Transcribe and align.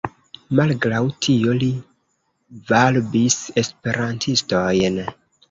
Malgraŭ 0.59 1.01
tio 1.25 1.53
li 1.63 1.67
varbis 2.73 3.37
Esperantistojn. 3.65 5.01